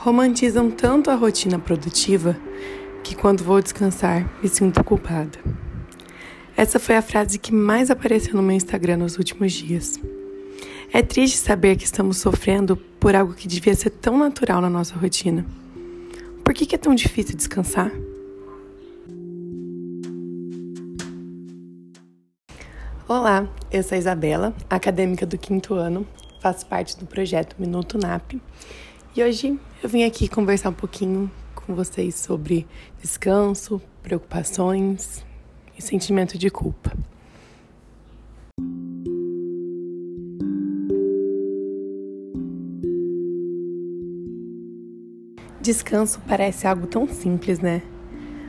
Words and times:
romantizam 0.00 0.70
tanto 0.70 1.10
a 1.10 1.16
rotina 1.16 1.58
produtiva 1.58 2.36
que 3.02 3.16
quando 3.16 3.42
vou 3.42 3.60
descansar 3.60 4.30
me 4.40 4.48
sinto 4.48 4.82
culpada. 4.84 5.38
Essa 6.56 6.78
foi 6.78 6.96
a 6.96 7.02
frase 7.02 7.36
que 7.36 7.52
mais 7.52 7.90
apareceu 7.90 8.34
no 8.34 8.42
meu 8.42 8.54
Instagram 8.54 8.98
nos 8.98 9.18
últimos 9.18 9.52
dias. 9.52 9.98
É 10.92 11.02
triste 11.02 11.38
saber 11.38 11.76
que 11.76 11.84
estamos 11.84 12.18
sofrendo 12.18 12.76
por 12.76 13.16
algo 13.16 13.34
que 13.34 13.48
devia 13.48 13.74
ser 13.74 13.90
tão 13.90 14.16
natural 14.16 14.60
na 14.60 14.70
nossa 14.70 14.94
rotina. 14.94 15.44
Por 16.44 16.54
que, 16.54 16.74
é 16.76 16.78
tão 16.78 16.94
difícil 16.94 17.36
descansar? 17.36 17.90
Olá, 23.08 23.48
eu 23.72 23.82
sou 23.82 23.96
a 23.96 23.98
Isabela, 23.98 24.54
acadêmica 24.70 25.26
do 25.26 25.36
quinto 25.36 25.74
ano, 25.74 26.06
faço 26.40 26.64
parte 26.66 26.96
do 26.96 27.04
projeto 27.04 27.56
Minuto 27.58 27.98
NAP 27.98 28.40
e 29.16 29.22
hoje 29.22 29.58
eu 29.82 29.88
vim 29.88 30.04
aqui 30.04 30.28
conversar 30.28 30.70
um 30.70 30.74
pouquinho 30.74 31.30
com 31.54 31.74
vocês 31.74 32.14
sobre 32.14 32.66
descanso, 33.00 33.80
preocupações 34.02 35.24
e 35.76 35.82
sentimento 35.82 36.36
de 36.36 36.50
culpa. 36.50 36.92
Descanso 45.60 46.20
parece 46.26 46.66
algo 46.66 46.86
tão 46.86 47.06
simples, 47.08 47.58
né? 47.58 47.82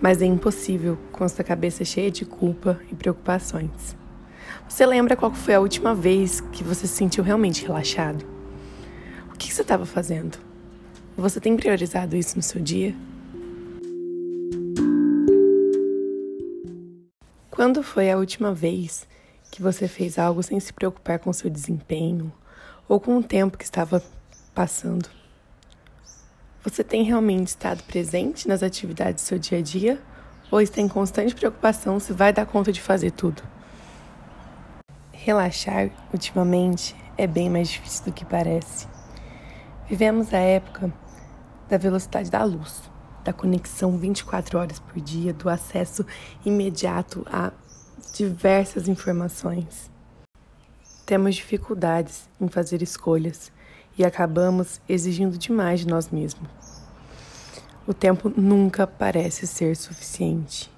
Mas 0.00 0.22
é 0.22 0.26
impossível 0.26 0.98
com 1.12 1.28
sua 1.28 1.44
cabeça 1.44 1.84
cheia 1.84 2.10
de 2.10 2.24
culpa 2.24 2.80
e 2.90 2.94
preocupações. 2.94 3.96
Você 4.68 4.86
lembra 4.86 5.16
qual 5.16 5.32
foi 5.32 5.54
a 5.54 5.60
última 5.60 5.94
vez 5.94 6.40
que 6.40 6.62
você 6.62 6.86
se 6.86 6.94
sentiu 6.94 7.24
realmente 7.24 7.64
relaxado? 7.64 8.39
Você 9.60 9.64
estava 9.64 9.84
fazendo? 9.84 10.38
Você 11.18 11.38
tem 11.38 11.54
priorizado 11.54 12.16
isso 12.16 12.34
no 12.34 12.42
seu 12.42 12.62
dia? 12.62 12.94
Quando 17.50 17.82
foi 17.82 18.10
a 18.10 18.16
última 18.16 18.54
vez 18.54 19.06
que 19.50 19.60
você 19.60 19.86
fez 19.86 20.18
algo 20.18 20.42
sem 20.42 20.58
se 20.58 20.72
preocupar 20.72 21.18
com 21.18 21.30
seu 21.30 21.50
desempenho 21.50 22.32
ou 22.88 22.98
com 22.98 23.18
o 23.18 23.22
tempo 23.22 23.58
que 23.58 23.64
estava 23.64 24.02
passando? 24.54 25.10
Você 26.64 26.82
tem 26.82 27.02
realmente 27.02 27.48
estado 27.48 27.82
presente 27.82 28.48
nas 28.48 28.62
atividades 28.62 29.24
do 29.24 29.26
seu 29.26 29.38
dia 29.38 29.58
a 29.58 29.62
dia 29.62 30.00
ou 30.50 30.62
está 30.62 30.80
em 30.80 30.88
constante 30.88 31.34
preocupação 31.34 32.00
se 32.00 32.14
vai 32.14 32.32
dar 32.32 32.46
conta 32.46 32.72
de 32.72 32.80
fazer 32.80 33.10
tudo? 33.10 33.42
Relaxar, 35.12 35.90
ultimamente, 36.14 36.96
é 37.18 37.26
bem 37.26 37.50
mais 37.50 37.68
difícil 37.68 38.06
do 38.06 38.12
que 38.12 38.24
parece. 38.24 38.88
Vivemos 39.90 40.32
a 40.32 40.38
época 40.38 40.94
da 41.68 41.76
velocidade 41.76 42.30
da 42.30 42.44
luz, 42.44 42.80
da 43.24 43.32
conexão 43.32 43.98
24 43.98 44.56
horas 44.56 44.78
por 44.78 45.00
dia, 45.00 45.32
do 45.32 45.48
acesso 45.48 46.06
imediato 46.44 47.26
a 47.28 47.50
diversas 48.14 48.86
informações. 48.86 49.90
Temos 51.04 51.34
dificuldades 51.34 52.28
em 52.40 52.46
fazer 52.46 52.82
escolhas 52.82 53.50
e 53.98 54.04
acabamos 54.04 54.80
exigindo 54.88 55.36
demais 55.36 55.80
de 55.80 55.88
nós 55.88 56.08
mesmos. 56.08 56.48
O 57.84 57.92
tempo 57.92 58.32
nunca 58.36 58.86
parece 58.86 59.44
ser 59.44 59.74
suficiente. 59.74 60.70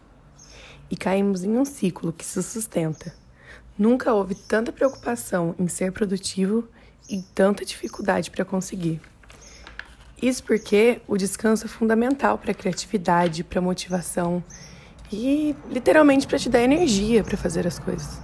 E 0.90 0.96
caímos 0.96 1.44
em 1.44 1.58
um 1.58 1.66
ciclo 1.66 2.14
que 2.14 2.24
se 2.24 2.42
sustenta. 2.42 3.14
Nunca 3.78 4.14
houve 4.14 4.34
tanta 4.34 4.72
preocupação 4.72 5.54
em 5.58 5.68
ser 5.68 5.92
produtivo 5.92 6.66
e 7.08 7.22
tanta 7.34 7.64
dificuldade 7.64 8.30
para 8.30 8.44
conseguir. 8.44 9.00
Isso 10.20 10.44
porque 10.44 11.00
o 11.08 11.16
descanso 11.16 11.66
é 11.66 11.68
fundamental 11.68 12.38
para 12.38 12.52
a 12.52 12.54
criatividade, 12.54 13.42
para 13.42 13.58
a 13.58 13.62
motivação 13.62 14.42
e 15.12 15.54
literalmente 15.68 16.26
para 16.26 16.38
te 16.38 16.48
dar 16.48 16.60
energia 16.60 17.24
para 17.24 17.36
fazer 17.36 17.66
as 17.66 17.78
coisas. 17.78 18.20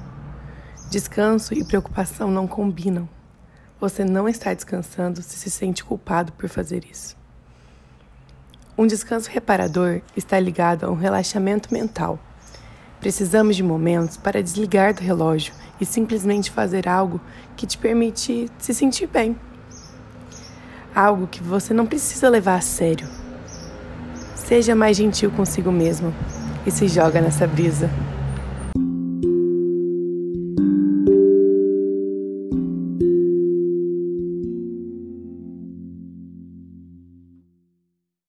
Descanso 0.91 1.53
e 1.53 1.65
preocupação 1.65 2.31
não 2.31 2.47
combinam. 2.47 3.09
Você 3.81 4.05
não 4.05 4.29
está 4.29 4.55
descansando 4.55 5.23
se 5.23 5.37
se 5.37 5.51
sente 5.51 5.85
culpado 5.85 6.33
por 6.33 6.49
fazer 6.49 6.85
isso. 6.91 7.17
Um 8.77 8.87
descanso 8.87 9.29
reparador 9.29 10.01
está 10.17 10.39
ligado 10.39 10.85
a 10.85 10.91
um 10.91 10.95
relaxamento 10.95 11.73
mental. 11.75 12.19
Precisamos 13.01 13.55
de 13.55 13.63
momentos 13.63 14.17
para 14.17 14.43
desligar 14.43 14.93
do 14.93 15.01
relógio 15.01 15.55
e 15.81 15.87
simplesmente 15.87 16.51
fazer 16.51 16.89
algo 16.89 17.21
que 17.57 17.67
te 17.67 17.79
permite 17.79 18.51
se 18.59 18.75
sentir 18.75 19.07
bem. 19.07 19.37
Algo 20.95 21.29
que 21.29 21.43
você 21.43 21.73
não 21.73 21.87
precisa 21.87 22.29
levar 22.29 22.57
a 22.57 22.61
sério. 22.61 23.09
Seja 24.35 24.75
mais 24.75 24.97
gentil 24.97 25.31
consigo 25.31 25.71
mesmo 25.71 26.13
e 26.67 26.71
se 26.71 26.89
joga 26.89 27.21
nessa 27.21 27.47
brisa. 27.47 27.89